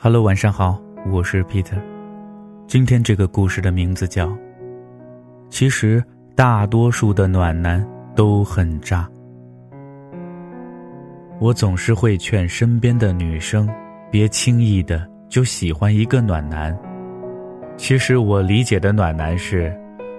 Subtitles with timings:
[0.00, 1.76] Hello，晚上好，我是 Peter。
[2.68, 4.28] 今天这个故事的名字叫
[5.50, 6.00] 《其实
[6.36, 7.84] 大多数的暖男
[8.14, 9.02] 都很渣》。
[11.40, 13.68] 我总是会劝身边的女生
[14.08, 16.78] 别轻易的就喜欢一个暖男。
[17.76, 19.76] 其实我理解的暖男是，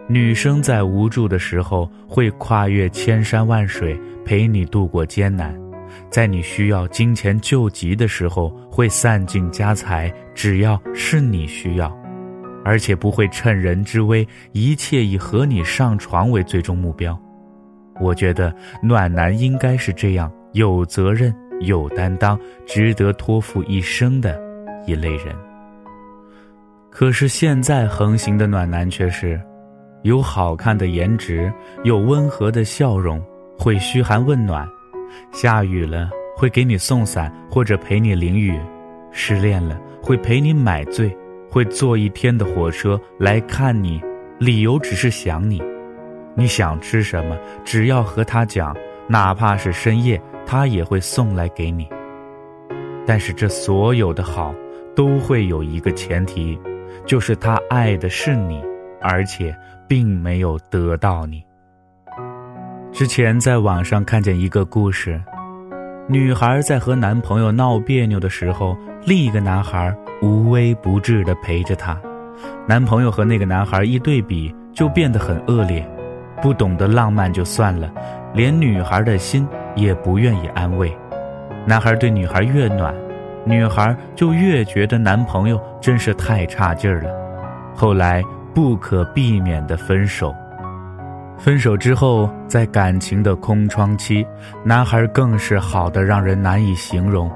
[0.10, 5.58] 女生在无助的时候会跨越千山万水陪你度过艰难。
[6.10, 11.96] 在你需要金钱救急的时候，会散尽家财，只要是你需要，
[12.64, 17.20] 而且不会趁人之危，一切以和你上床为最终目标。
[18.00, 24.40] 我觉得暖男应该是这样，有责任、有担当，值得托付一生的
[24.86, 25.36] 一类人。
[26.90, 29.40] 可是现在横行的暖男却是，
[30.04, 31.52] 有好看的颜值，
[31.84, 33.22] 有温和的笑容，
[33.58, 34.68] 会嘘寒问暖。
[35.32, 38.60] 下雨了会给你送伞或者陪你淋雨，
[39.12, 41.16] 失恋了会陪你买醉，
[41.50, 44.02] 会坐一天的火车来看你，
[44.38, 45.62] 理由只是想你。
[46.36, 48.76] 你想吃什么，只要和他讲，
[49.08, 51.88] 哪怕是深夜，他也会送来给你。
[53.06, 54.54] 但是这所有的好，
[54.96, 56.58] 都会有一个前提，
[57.06, 58.64] 就是他爱的是你，
[59.02, 59.54] 而且
[59.88, 61.44] 并没有得到你。
[62.92, 65.22] 之前在网上看见一个故事，
[66.08, 71.98] 女孩在和男朋友闹别扭的时候，另一个男孩无微不至地陪着她。
[72.68, 75.88] 男朋友和那个男孩一对比，就变得很恶劣，
[76.42, 77.90] 不懂得浪漫就算了，
[78.34, 80.92] 连女孩的心也不愿意安慰。
[81.66, 82.94] 男孩对女孩越暖，
[83.46, 87.10] 女孩就越觉得男朋友真是太差劲儿了。
[87.76, 88.22] 后来
[88.54, 90.36] 不可避免的分手。
[91.40, 94.26] 分手之后，在感情的空窗期，
[94.64, 97.32] 男孩更是好的让人难以形容，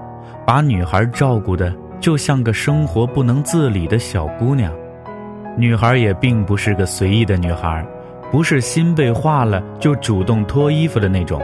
[0.46, 4.74] 把女孩照顾的就像个生活不能自理的小姑娘。
[5.58, 7.86] 女孩也并不是个随意的女孩，
[8.30, 11.42] 不是心被化了就主动脱衣服的那种，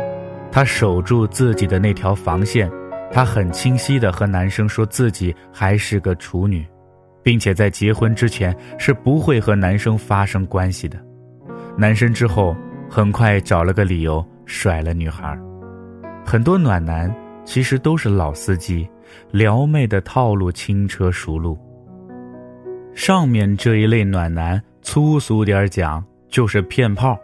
[0.51, 2.69] 她守住自己的那条防线，
[3.09, 6.65] 她很清晰的和男生说自己还是个处女，
[7.23, 10.99] 并且在结婚之前是不会和男生发生关系的。
[11.79, 12.53] 男生之后
[12.89, 15.39] 很快找了个理由甩了女孩。
[16.25, 17.09] 很多暖男
[17.45, 18.85] 其实都是老司机，
[19.31, 21.57] 撩妹的套路轻车熟路。
[22.93, 27.15] 上面这一类暖男，粗俗点讲就是骗炮；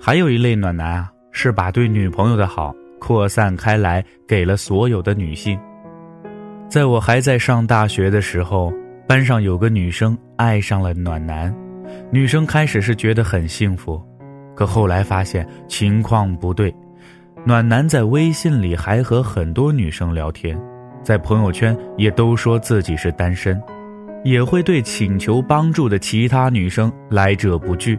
[0.00, 5.56] 还有一类暖男啊，是把对女朋友的好扩散开来，给了所有的女性。
[6.68, 8.72] 在我还在上大学的时候，
[9.06, 11.54] 班上有个女生爱上了暖男。
[12.10, 14.02] 女生开始是觉得很幸福，
[14.54, 16.74] 可后来发现情况不对。
[17.44, 20.58] 暖男在微信里还和很多女生聊天，
[21.02, 23.60] 在朋友圈也都说自己是单身，
[24.24, 27.98] 也会对请求帮助的其他女生来者不拒。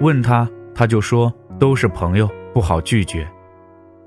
[0.00, 3.28] 问他，他就说都是朋友，不好拒绝。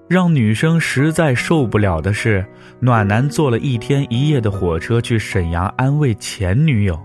[0.10, 2.46] 让女生实在受不了的是，
[2.82, 7.00] 暖男坐了一天一夜的火车去沈阳安慰前女友。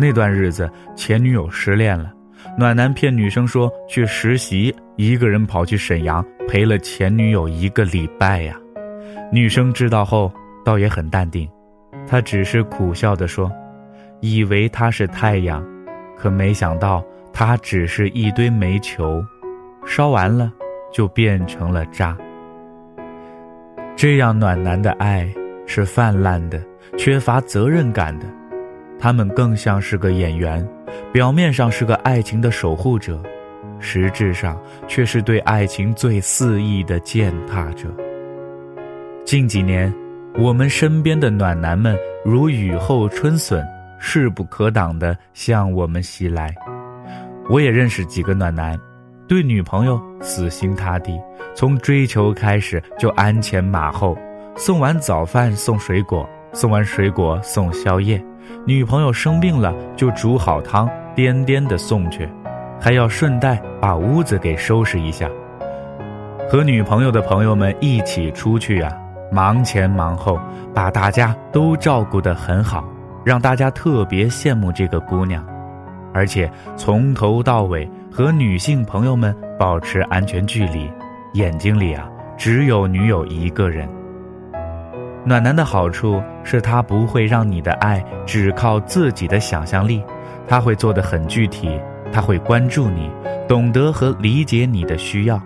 [0.00, 0.66] 那段日子，
[0.96, 2.10] 前女友失恋了，
[2.56, 8.58] 暖男骗女生说去实习，一个人跑去沈阳陪了前女友一个礼拜呀。
[9.30, 10.32] 女生知道后，
[10.64, 11.46] 倒也很淡定，
[12.06, 13.52] 她只是苦笑的说
[14.20, 15.62] ：“以为他是太阳，
[16.16, 19.22] 可没想到他只是一堆煤球，
[19.84, 20.50] 烧完了
[20.90, 22.16] 就变成了渣。”
[23.94, 25.30] 这样暖男的爱
[25.66, 26.58] 是泛滥的，
[26.96, 28.24] 缺乏责任感的。
[29.00, 30.66] 他们更像是个演员，
[31.10, 33.20] 表面上是个爱情的守护者，
[33.78, 37.88] 实质上却是对爱情最肆意的践踏者。
[39.24, 39.92] 近几年，
[40.38, 43.66] 我们身边的暖男们如雨后春笋，
[43.98, 46.54] 势不可挡地向我们袭来。
[47.48, 48.78] 我也认识几个暖男，
[49.26, 51.18] 对女朋友死心塌地，
[51.54, 54.16] 从追求开始就鞍前马后，
[54.56, 58.22] 送完早饭送水果，送完水果送宵夜。
[58.66, 62.28] 女朋友生病了，就煮好汤，颠颠的送去，
[62.80, 65.28] 还要顺带把屋子给收拾一下。
[66.48, 68.92] 和女朋友的朋友们一起出去啊，
[69.30, 70.38] 忙前忙后，
[70.74, 72.84] 把大家都照顾得很好，
[73.24, 75.44] 让大家特别羡慕这个姑娘。
[76.12, 80.90] 而且从头到尾和女性朋友们保持安全距离，
[81.34, 83.88] 眼睛里啊只有女友一个人。
[85.24, 90.02] 暖男的好处是他不会让你的爱只靠自己的想象力，
[90.48, 91.78] 他会做得很具体，
[92.10, 93.10] 他会关注你，
[93.46, 95.40] 懂得和理解你的需要，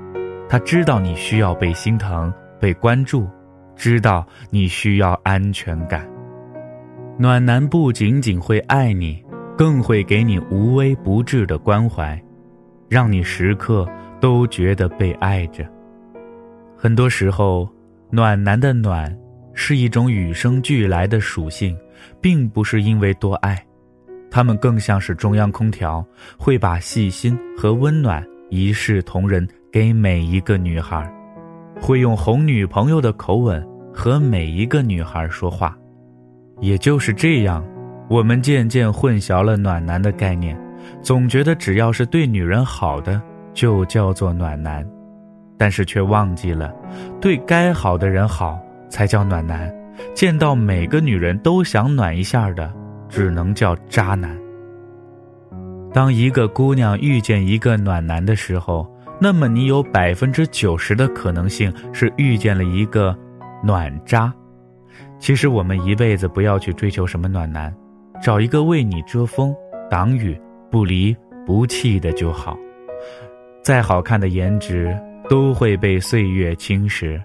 [0.49, 3.29] 他知道你需要被心疼、被关注，
[3.75, 6.09] 知道你需要安全感。
[7.19, 9.23] 暖男不仅仅会爱你，
[9.59, 12.21] 更会给你无微不至的关怀，
[12.89, 13.89] 让你时刻
[14.21, 15.65] 都觉得被爱着。
[16.77, 17.69] 很多时候，
[18.11, 19.17] 暖男的暖
[19.55, 21.77] 是一种与生俱来的属性，
[22.21, 23.65] 并不是因为多爱，
[24.31, 26.05] 他们更像是中央空调，
[26.37, 31.09] 会把细心和温暖一视同仁给每一个女孩，
[31.81, 35.77] 会用哄女朋友的口吻和每一个女孩说话。
[36.61, 37.65] 也就是这样，
[38.09, 40.59] 我们渐渐混淆了暖男的概念，
[41.03, 43.21] 总觉得只要是对女人好的
[43.53, 44.87] 就叫做暖男，
[45.59, 46.75] 但是却忘记了，
[47.21, 48.59] 对该好的人好
[48.95, 49.69] 才叫暖男。
[50.15, 52.73] 见到每个女人都想暖一下的，
[53.09, 54.39] 只能叫渣男。
[55.93, 58.89] 当一个姑娘遇见一个暖男的时候，
[59.21, 63.17] 那么你有百分之九十的可能性是遇见了一个
[63.65, 64.33] 暖渣。
[65.19, 67.75] 其实我们一辈子不要去追求什么暖男，
[68.23, 69.53] 找一个为你遮风
[69.91, 72.57] 挡雨、不离不弃的就好。
[73.61, 74.97] 再好看的颜值
[75.29, 77.21] 都会被岁月侵蚀，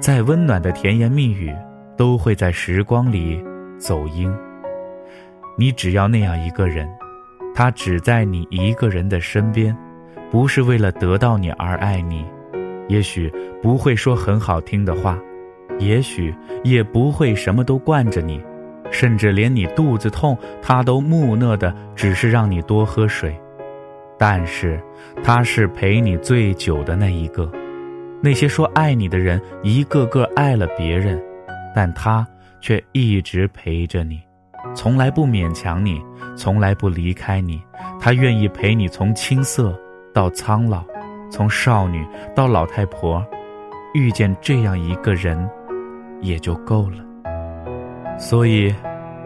[0.00, 1.54] 再温暖的甜言蜜语
[1.96, 3.42] 都会在时光里
[3.78, 4.32] 走音。
[5.56, 6.88] 你只要那样一个人，
[7.54, 9.76] 他只在你一个人的身边，
[10.30, 12.24] 不是为了得到你而爱你，
[12.88, 15.18] 也许不会说很好听的话。
[15.78, 18.42] 也许也不会什么都惯着你，
[18.90, 23.34] 甚至连你肚子痛，他都木讷的，只是让你多喝水。
[24.18, 24.80] 但是，
[25.24, 27.50] 他是陪你最久的那一个。
[28.22, 31.20] 那些说爱你的人，一个个爱了别人，
[31.74, 32.26] 但他
[32.60, 34.20] 却一直陪着你，
[34.74, 36.00] 从来不勉强你，
[36.36, 37.60] 从来不离开你。
[38.00, 39.76] 他愿意陪你从青涩
[40.14, 40.84] 到苍老，
[41.30, 43.24] 从少女到老太婆。
[43.94, 45.48] 遇见这样一个人。
[46.22, 47.04] 也就够了，
[48.16, 48.72] 所以，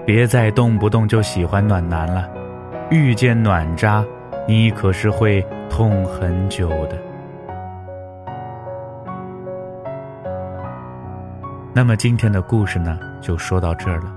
[0.06, 2.26] 别再动不动就喜欢暖男了。
[2.90, 4.02] 遇见暖渣，
[4.48, 6.96] 你可是会痛很久的。
[11.76, 14.10] 那么今天的故事呢，就说到这儿了。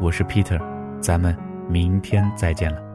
[0.00, 0.60] 我是 Peter，
[1.00, 1.32] 咱们
[1.68, 2.87] 明天再见了。